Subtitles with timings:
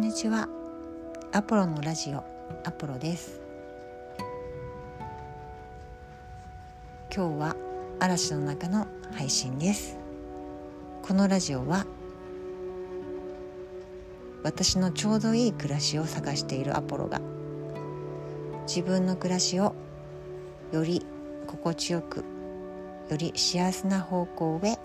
[0.00, 0.48] んにちは。
[1.30, 2.24] アポロのラジオ
[2.64, 3.38] アポロです。
[7.14, 7.56] 今日は
[7.98, 9.98] 嵐の中の配信です。
[11.02, 11.84] このラジオは
[14.42, 17.20] 私のちょうどいい暮らしを探しているアポロが
[18.66, 19.74] 自分の暮らしを
[20.72, 21.04] より
[21.46, 22.24] 心地よく
[23.10, 24.78] より幸せな方向へ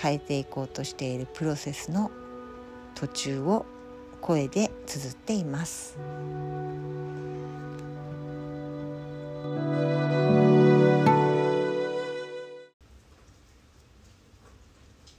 [0.00, 2.10] 変えていこうとしているプロセスの
[2.94, 3.66] 途中を
[4.20, 5.98] 声で綴っています。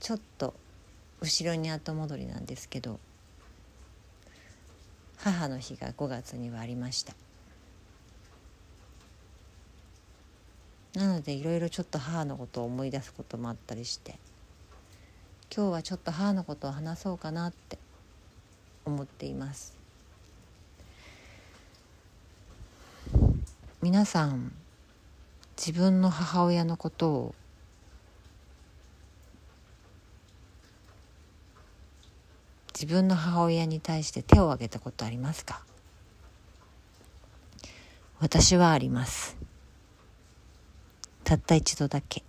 [0.00, 0.54] ちょっと
[1.20, 2.98] 後ろに後戻りなんですけど
[5.18, 7.14] 母の日が5月にはありました。
[10.94, 14.18] なのでいろいろちょっと母のことを思い出すこともあったりして。
[15.54, 17.76] 今日はちょっと母のことを話そうかなって
[18.84, 19.76] 思っています。
[23.82, 24.52] 皆さん
[25.56, 27.34] 自分の母親のことを
[32.72, 35.62] 自分の母親に対して手を挙げたことありますか？
[38.20, 39.36] 私はあります。
[41.24, 42.22] たった一度だけ。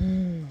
[0.00, 0.48] うん。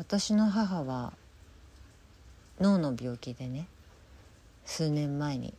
[0.00, 1.12] 私の母は
[2.60, 3.66] 脳の病気でね
[4.64, 5.54] 数年前に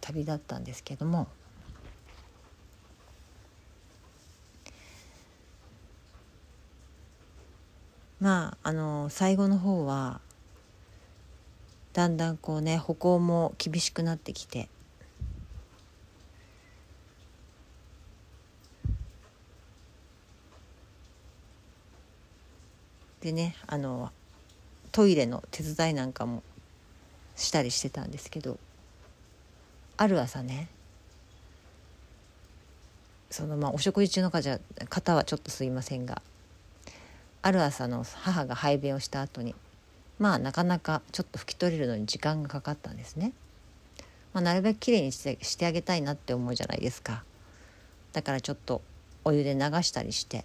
[0.00, 1.26] 旅立ったんですけども
[8.20, 10.20] まああの最後の方は
[11.92, 14.68] だんだんこうね歩行も厳しくなってきて。
[23.20, 24.10] でねあの
[24.90, 26.42] トイレの手伝いなんかも
[27.36, 28.58] したりしてたんですけど
[29.96, 30.68] ある朝ね
[33.30, 36.20] そのまあお食事中の方はちょっとすいませんが
[37.42, 39.54] ある朝の母が排便をした後に
[40.22, 43.32] まあなかなかちょっと拭き取れるのに時間がかかったんですね。
[44.32, 47.24] まあ、なるべくきれいにしてしてあげたいなって思うじゃないですか。
[48.12, 48.82] だからちょっと
[49.24, 50.44] お湯で流したりして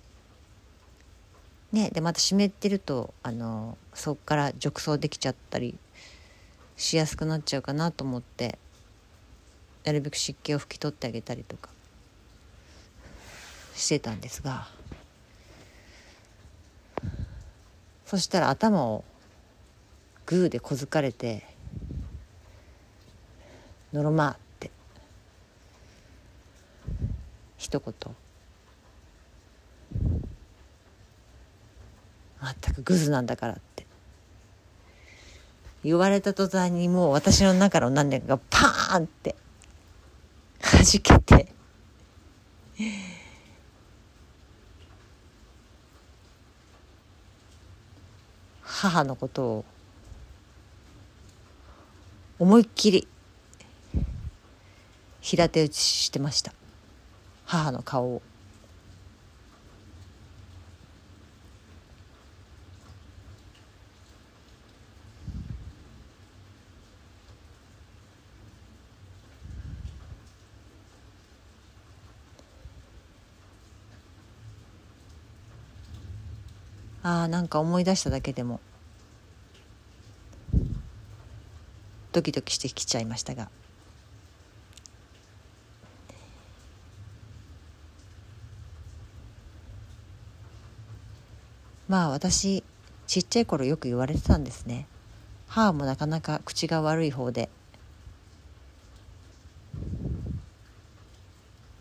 [1.72, 5.78] ねでまた湿ってるとあのそこから褥瘡できちゃったり
[6.76, 8.58] しやすくなっちゃうかなと思って
[9.84, 11.70] なるべく湿気を拭き取ってあげたりとか
[13.76, 14.68] してたんですが
[18.08, 19.04] そしたら頭を
[20.28, 21.44] グーで小づかれて
[23.94, 24.70] 「のろま」って
[27.58, 28.16] 一言。
[32.40, 33.86] 全くグズなんだからって。
[35.84, 39.36] 言われた途端にもう私の中の何年かがパーンって
[40.62, 41.48] はじけて。
[48.62, 49.66] 母のことを
[52.40, 53.08] 思いっきり
[55.22, 56.54] 平手打ちしてました
[57.46, 58.22] 母の顔を。
[77.04, 78.60] ああなんか思い出しただけでも
[82.18, 83.50] ドキドキしてきちゃいましたが。
[91.88, 92.64] まあ私
[93.06, 94.88] ちっちゃい頃よく言われてたんですね。
[95.48, 97.50] 母もなかなか口が悪い方で。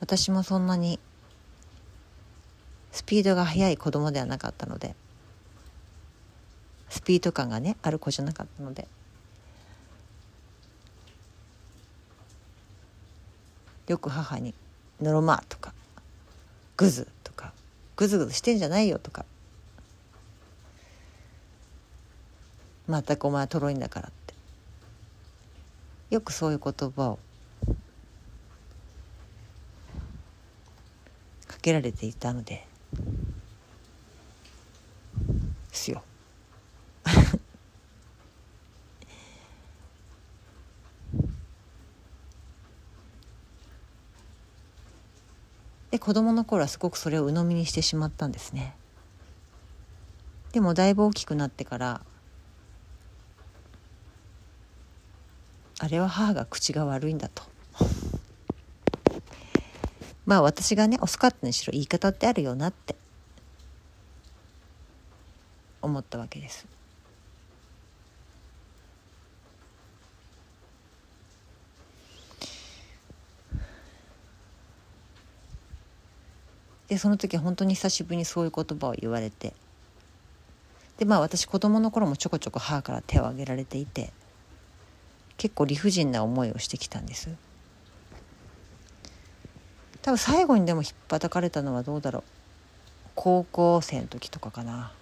[0.00, 1.00] 私もそんなに
[2.92, 4.94] スピードが速い子供ではなかったので。
[6.90, 8.86] スピード感がねある子じゃなかったので。
[13.86, 14.54] よく母に
[15.00, 15.72] 「のろま」とか
[16.76, 17.52] 「グズ」とか
[17.96, 19.24] 「グズグズしてんじゃないよ」とか
[22.88, 24.34] 「全くお前はとろいんだから」って
[26.10, 27.18] よくそういう言葉を
[31.46, 32.66] かけられていたので
[35.72, 36.02] すよ。
[45.96, 48.76] で子供の頃はすごくそれを鵜呑みにしてしまったんですね
[50.52, 52.02] でもだいぶ大きくなってから
[55.78, 57.42] あれは母が口が悪いんだと
[60.26, 62.94] まあ私がね遅かったにしろ言い方ってあるよなって
[65.80, 66.66] 思ったわけです。
[76.88, 79.52] でその時本当に久しぶりにそういう言葉を言われて。
[80.98, 84.12] でまあ私子供の頃もちょこちょこ母から手を挙げられていて
[85.36, 87.28] 結構理不尽な思いをしてきたんです。
[90.00, 92.22] 多分最後にでも引っ叩かれたのはどうだろう。
[93.14, 94.92] 高校生の時とかかな。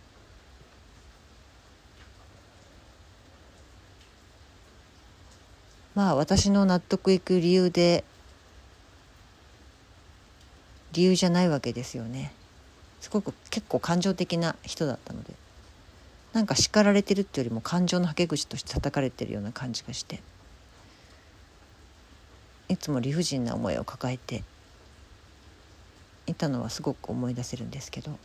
[5.95, 8.03] まあ私の納得いく理由で
[10.95, 12.33] 理由じゃないわけですよね。
[13.01, 15.35] すごく結構感情的な人だったので。
[16.33, 20.21] なんか叱られてるっていうよりも感情のはけ口として叩かれてるような感じがして。
[22.69, 24.43] いつも理不尽な思いを抱えて
[26.27, 28.19] いたのはすごく思い出せるんですけど。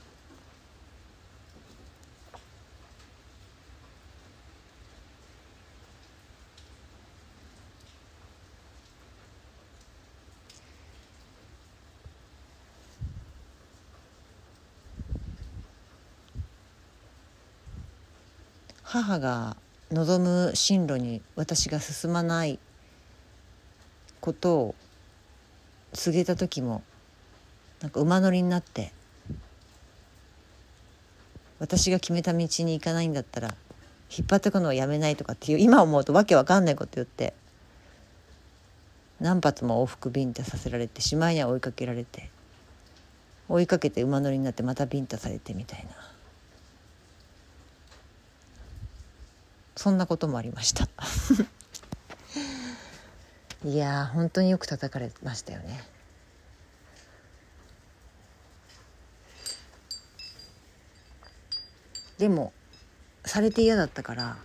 [18.92, 19.56] 母が
[19.92, 22.58] 望む進路に私が進まない
[24.20, 24.76] ことを
[25.94, 26.82] 告げた時も
[27.82, 28.92] なんか馬乗りになって
[31.60, 33.54] 私が決めた道に行かないんだったら
[34.10, 37.36] 引っ張ってくのをやめないとかっていう今思うとわけわかんないこと言って
[39.20, 42.32] 何発も往復ビンタさせられてしまいには追いかけられて
[43.50, 46.19] 追いかけて馬乗りになってまたビンタされてみたいな。
[49.80, 50.90] そんなこともありました。
[53.64, 55.82] いや本当によく叩かれましたよね。
[62.18, 62.52] でも
[63.24, 64.38] されて嫌だったから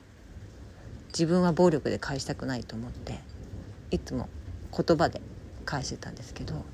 [1.08, 3.18] 自分は暴力で返したくないと思って
[3.90, 4.28] いつも
[4.70, 5.20] 言葉で
[5.64, 6.64] 返してたんですけど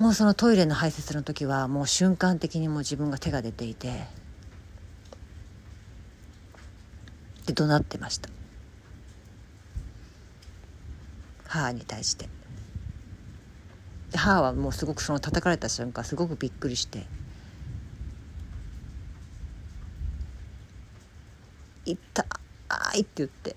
[0.00, 4.08] もうそのトイレの排泄の時はもう瞬間的にもう自分が手が出ていて
[7.46, 8.28] って怒鳴ってました。
[11.46, 12.28] 母に対して。
[14.14, 17.06] 母はもうすごくその叩かれた瞬間すごくびっくりして
[21.84, 22.26] 「痛
[22.94, 23.56] い」って言って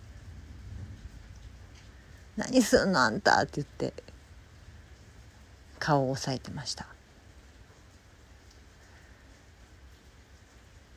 [2.36, 4.14] 「何すんのあんた」って言って。
[5.84, 6.86] 顔を押さえてました。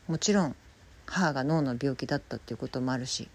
[0.07, 0.55] もちろん
[1.07, 3.29] 母が脳の病気だったっていうこともあるし。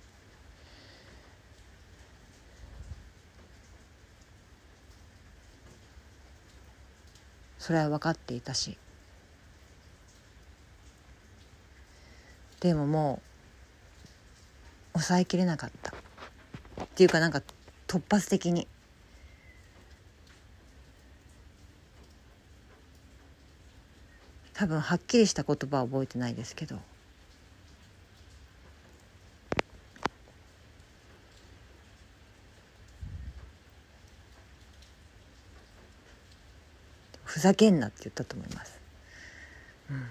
[7.58, 8.76] それは分かっていたし。
[12.60, 13.20] でもも
[14.94, 15.92] う抑えきれなかった
[16.84, 17.42] っていうかなんか
[17.88, 18.68] 突発的に。
[24.54, 26.78] 多分はっきりした言葉は覚えてないですけど
[37.24, 38.80] ふざけんなって言ったと思います。
[39.90, 40.06] うん、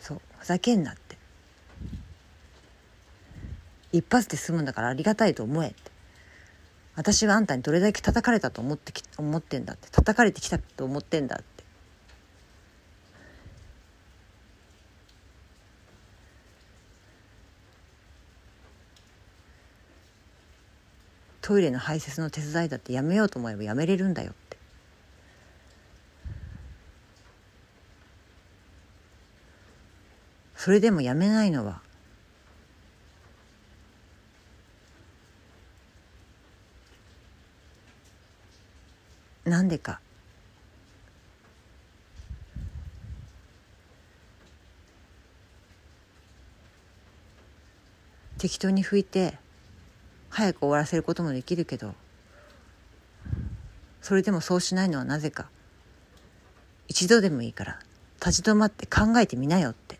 [0.00, 0.20] そう。
[0.38, 1.16] ふざけんなって。
[3.92, 5.90] 一発で済むんだからありがたいと思えって。
[6.94, 9.88] 私はあんたにどれだけ叩かれたと思ってき思ってんだって。
[9.90, 11.64] 叩かれてきたと思ってんだって。
[21.42, 24.32] トイレの排泄の手伝いだってやめようと思えばやめれるんだよ。
[30.66, 31.80] それでもやめないのは。
[39.44, 40.00] なんでか。
[48.38, 49.38] 適当に拭いて
[50.30, 51.94] 早く終わらせることもできるけど
[54.02, 55.48] それでもそうしないのはなぜか。
[56.88, 57.78] 一度でもいいから
[58.16, 59.95] 立ち止まって考えてみなよって。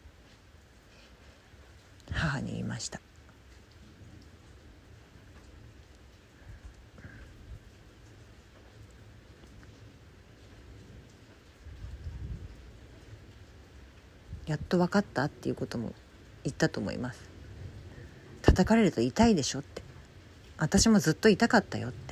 [2.17, 3.01] 母に言いました。
[14.47, 15.93] やっと分かったっていうことも
[16.45, 17.21] 言ったと思います。
[18.43, 19.83] 叩かれると痛いでしょって。
[20.57, 22.06] 私もずっと痛かったよって。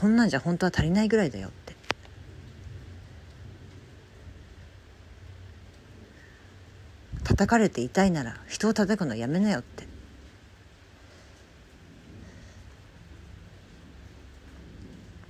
[0.00, 1.74] こんなんじゃ本当は足りないぐらいだよって。
[7.24, 9.88] 叩かれて痛いなら人を叩くのやめなよって。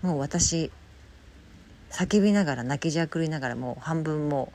[0.03, 0.71] もう私
[1.91, 4.53] 叫びながら泣きじゃくりながらもう半分も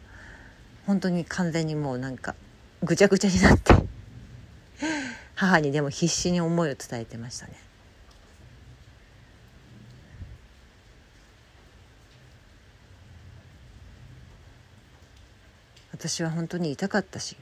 [0.84, 2.36] う本当に完全にもうなんか
[2.84, 3.74] ぐちゃぐちゃになって。
[5.34, 7.73] 母にでも必死に思いを伝えてましたね。
[16.03, 17.38] 私は本当に痛かったし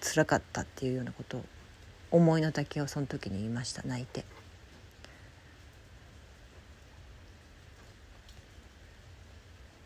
[0.00, 1.44] 辛かったっていうようなことを
[2.10, 4.24] 思いの丈をその時に言いました泣いて。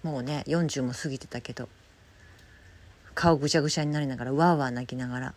[0.03, 1.69] もうね40も過ぎてたけど
[3.15, 5.35] 顔ぐしゃぐしゃになりながらわーわー泣きながら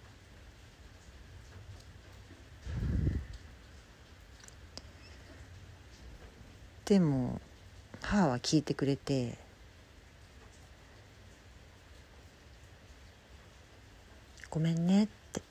[6.86, 7.42] でも
[8.02, 9.43] 母は聞いてくれて
[14.54, 15.42] ごめんねって。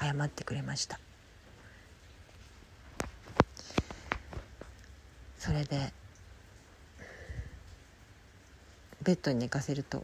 [0.00, 0.98] 謝ってくれました。
[5.38, 5.92] それで
[9.02, 10.02] ベッドに寝かせると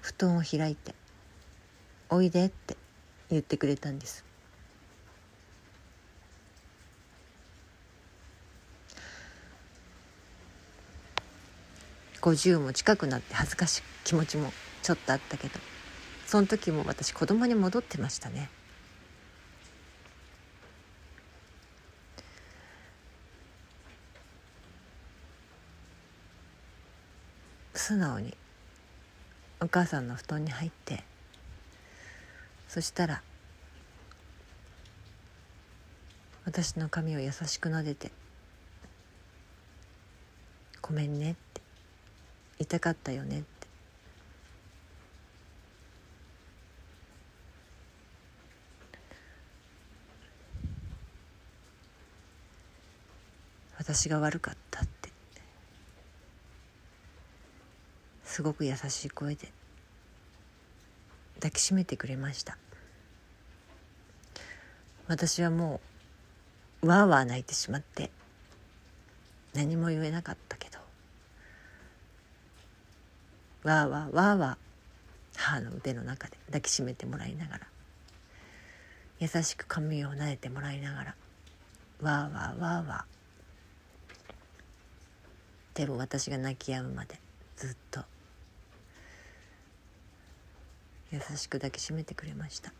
[0.00, 0.94] 布団を開いて
[2.08, 2.78] 「おいで」って
[3.28, 4.24] 言ってくれたんです。
[12.24, 14.50] 50も近くなって恥ずかしい気持ちも
[14.82, 15.60] ちょっとあったけど
[16.26, 18.48] その時も私子供に戻ってましたね。
[27.74, 28.34] 素直に
[29.60, 31.04] お母さんの布団に入って
[32.66, 33.20] そしたら
[36.46, 38.10] 私の髪を優しく撫でて
[40.80, 41.36] 「ごめんね」
[42.58, 43.66] 「痛かったよね」って。
[53.78, 55.10] 私が悪かったって。
[58.24, 59.52] すごく優しい声で。
[61.36, 62.56] 抱きしめてくれました。
[65.06, 65.80] 私はも
[66.82, 68.10] うわーわー泣いてしまって
[69.52, 70.78] 何も言えなかったけど
[73.64, 75.38] わーわーわーわー。
[75.38, 77.66] 母の腕の中で抱きしめてもらいながら。
[79.18, 81.14] 優しく髪を撫でてもらいながら。
[82.02, 85.78] わーわーわーわー。
[85.78, 87.18] でも私が泣き止むまで
[87.56, 88.00] ずっと。
[91.10, 92.72] 優しく抱きしめてくれました。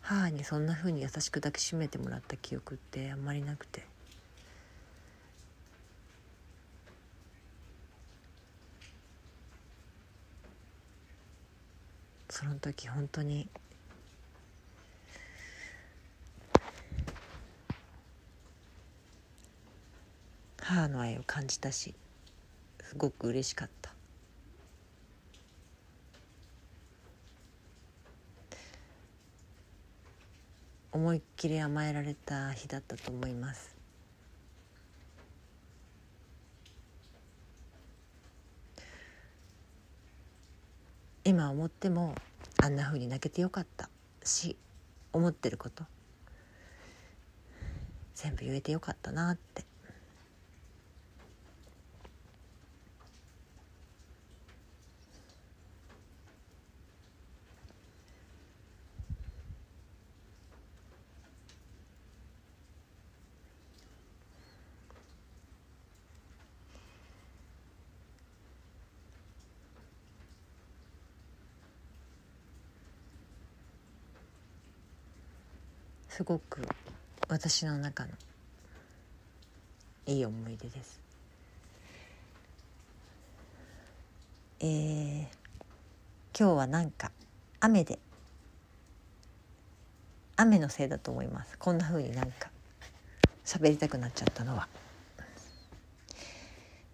[0.00, 3.84] 母にそんな風に優しく抱きしめてもらった記憶ってあんまりなくて。
[12.36, 13.48] その時本当に。
[20.58, 21.94] 母の愛を感じたし
[22.82, 23.94] すごく嬉しかった。
[30.92, 33.75] 思いっきり甘えられた日だったと思います。
[41.26, 42.14] 今思っても
[42.60, 43.90] あんなふうに泣けてよかった
[44.22, 44.56] し
[45.12, 45.82] 思ってること
[48.14, 49.65] 全部言えてよかったなって。
[76.16, 76.62] すごく
[77.28, 78.10] 私の中の
[80.06, 80.98] いい思い出です。
[84.60, 85.26] えー、
[86.34, 87.12] 今日はなんか
[87.60, 87.98] 雨で
[90.36, 91.58] 雨のせいだと思います。
[91.58, 92.48] こんな風になんか
[93.44, 94.68] 喋りたくなっちゃったのは。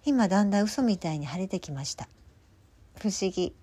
[0.05, 2.09] 今だんだん嘘みたいに晴れてきました。
[2.99, 3.55] 不思議。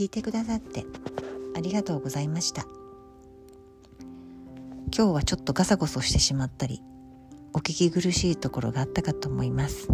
[0.00, 0.86] 聞いてくださって
[1.54, 2.64] ありがとうございました。
[4.96, 6.82] 今日はちょっとガサゴソしてしまったり
[7.52, 9.88] お聞き苦しいところがあったかと思います。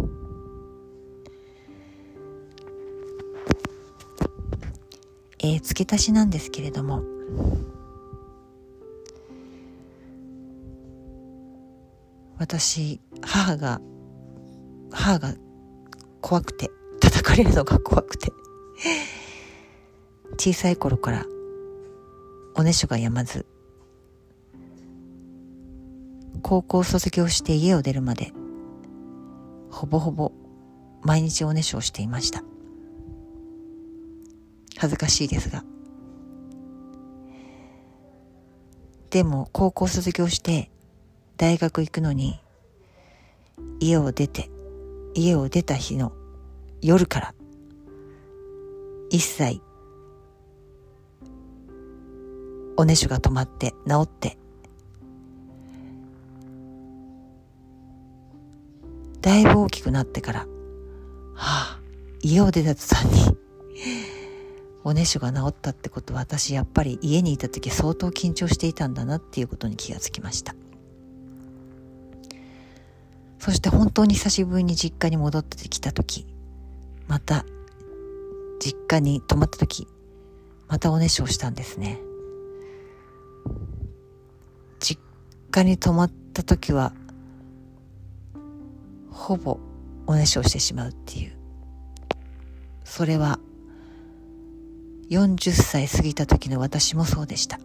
[5.39, 7.03] えー、付け足しなんですけれども
[12.37, 13.81] 私母が
[14.89, 15.35] 母が
[16.21, 16.71] 怖くて
[17.01, 18.31] 叩かれるのが怖くて。
[20.39, 21.25] 小さい頃から
[22.55, 23.45] おねしょがやまず
[26.41, 28.31] 高校卒業して家を出るまで
[29.71, 30.31] ほぼほぼ
[31.01, 32.43] 毎日おねしょをしていました。
[34.77, 35.63] 恥ずかしいですが。
[39.09, 40.69] でも高校卒業して
[41.37, 42.39] 大学行くのに
[43.79, 44.49] 家を出て
[45.15, 46.11] 家を出た日の
[46.81, 47.33] 夜から
[49.09, 49.61] 一切
[52.77, 54.37] おねしょが止まって治って。
[59.21, 60.45] だいぶ大きくなってから、は
[61.35, 61.79] あ、
[62.21, 63.35] 家を出た途端に
[64.83, 70.55] おねしょが治ったってことは私やっぱり家にいた時相当緊張していたんだなっていうことに気がつきました。
[73.39, 76.25] そして本当に久しぶりに実家に戻ってきた時
[77.07, 77.45] また
[78.59, 79.87] 実家に泊まった時
[80.67, 82.06] またおねしょをしたんですね。
[85.57, 86.93] 家に泊まった時は
[89.11, 89.59] ほぼ
[90.05, 91.31] おねしょをしてしまうっていう。
[92.83, 93.39] それは
[95.09, 97.59] 40歳過ぎた時の私もそうでした。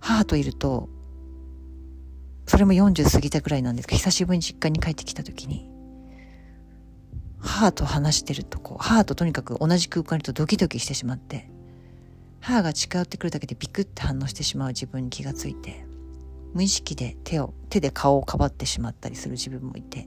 [0.00, 0.88] 母といると
[2.46, 5.77] それも40過ぎたぐらいなんですけど久しぶりに実家に帰ってきた時に
[7.58, 11.50] 母と話してるとこう母ととにかく同じ空間にとドキドキしてしまって
[12.40, 15.84] 母が近寄ってくるだけでビクッて反応してしまう自分に気がついて
[16.54, 20.06] 無意識で手を手で顔をかばってしまったりする自分もいて。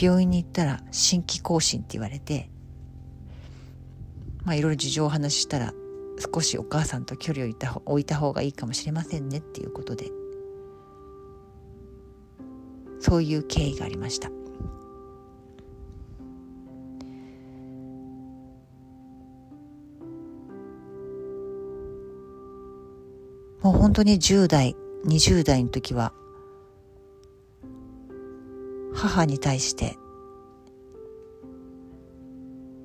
[0.00, 2.50] 病院に行ったら新規更新って言われて
[4.44, 5.72] まあいろいろ事情を話したら
[6.34, 10.21] 少しお母さんと距離を置いた置いた方がいいかもしれませんねっていうことで。
[13.02, 14.30] そういう経緯がありました。
[23.60, 26.12] もう本当に10代20代の時は
[28.94, 29.96] 母に対して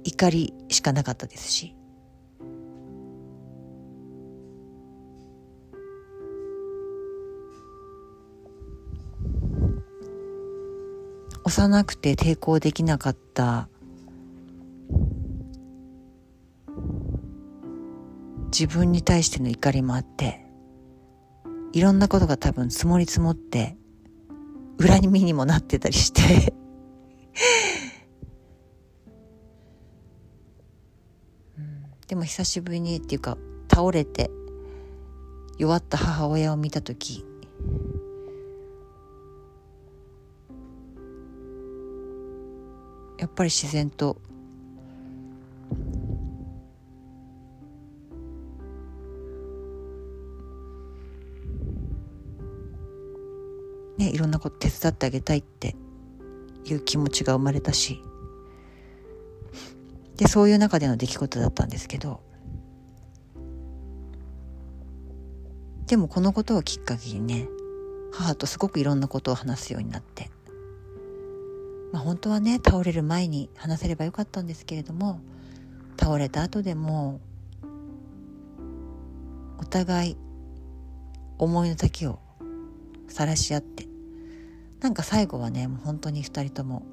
[0.04, 1.77] 怒りしかなかったですし
[11.48, 13.70] 幼くて抵抗できなかった。
[18.48, 20.46] 自分に対しての怒りもあって
[21.72, 23.78] いろんなことが多分積もり積もって
[24.78, 26.54] 裏に身にもなってたりして。
[32.08, 33.38] でも久しぶりにっていうか
[33.72, 34.32] 倒れて
[35.58, 37.26] 弱った母親を見た時
[43.38, 44.20] ぱり自然と。
[53.98, 55.76] ねいろんなこと手伝ってあげたいって
[56.66, 58.02] いう気持ちが生まれたし。
[60.18, 62.22] でそういう中での出来事だったんですけど。
[65.86, 67.48] でもこのことをきっかけにね
[68.12, 70.30] 母とすごくいろんなことを話すようになって。
[71.98, 75.20] まあ、本当はね倒れる前に話せればよかったんですけれども
[76.00, 77.20] 倒れた後でも
[79.58, 80.18] お互い
[81.40, 82.20] 思いの丈を
[83.08, 83.88] 晒し合って
[84.80, 86.84] なんか最後はねもう本当に二人とも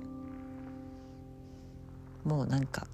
[2.25, 2.87] もうなんか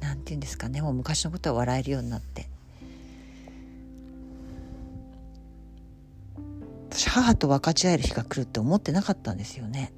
[0.00, 2.48] なんて言うんですかねもう昔のことは笑えるようになって
[7.14, 9.92] 母と分かち合える日が来るって思ってなかったんですよね。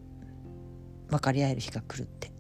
[1.08, 2.30] 分かり合える日が来るって。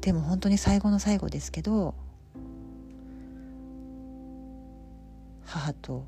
[0.00, 1.94] でも本当に最後の最後ですけど
[5.44, 6.06] 母と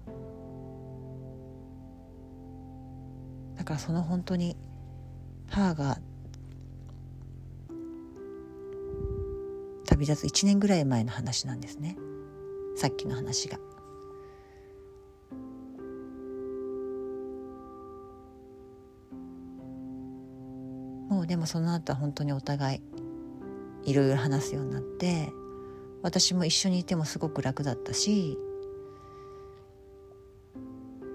[3.59, 4.57] だからその本当に
[5.51, 5.99] 母が
[9.87, 11.99] 旅立つ1年ぐらい前の話なんですね。
[12.75, 13.59] さっきの話が。
[21.27, 25.33] でもその後は本当にお互いいろいろ話すようになって
[26.03, 28.39] 私も一緒にいてもすごく楽だったし、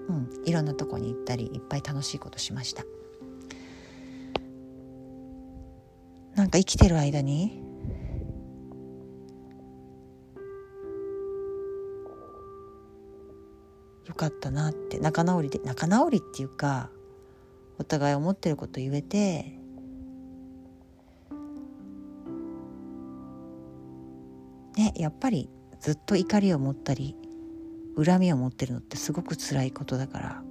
[0.08, 2.84] うん、いろんなとこに行ったりいっぱい楽しいことしました。
[6.34, 7.62] なんか生きてる間に
[14.06, 16.90] よかったなって仲直りで仲直りっていうか
[17.78, 19.61] お互い思ってること言えて
[25.02, 27.16] やっぱりずっと怒りを持ったり
[27.96, 30.42] 恨みを持ってるのってすごく辛いことだから。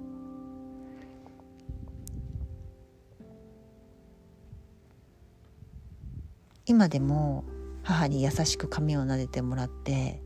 [6.66, 7.44] 今でも
[7.82, 10.22] 母に優しく髪を撫でてもらって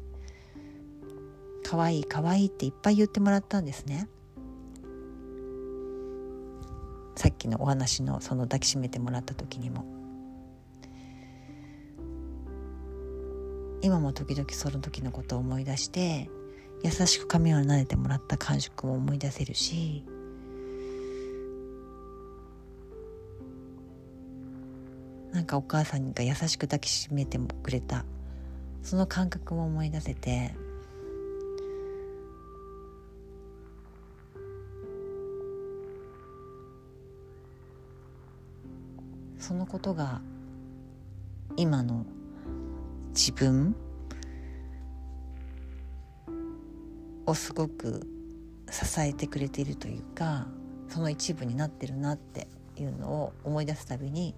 [1.65, 4.09] 可愛い可愛いっていっぱい言ってもらったんですね。
[7.15, 9.96] さっきのお話のその抱きしめてもらった時にも。
[13.87, 16.29] 今も時々その時のことを思い出して
[16.83, 20.05] 優しく髪を撫でてもらった感触も思い出せるし
[25.31, 28.05] なんかお母さんが優しく抱きしめてくれた
[28.83, 30.53] その感覚も思い出せて
[39.39, 40.21] そのことが
[41.57, 42.05] 今の
[43.17, 43.75] 自分
[47.25, 48.07] をすごく
[48.71, 50.47] 支えてくれているというか
[50.89, 54.35] その一部になってるなっていうのを思い出すたびに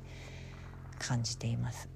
[1.01, 1.89] 感じています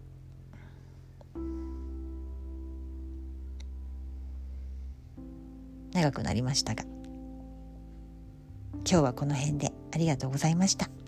[5.92, 6.82] 長くなりましたが
[8.84, 11.01] 今日はこの辺でありがとうございました。